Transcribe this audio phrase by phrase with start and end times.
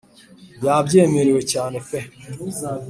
[0.65, 1.99] yabyemerewe cyane pe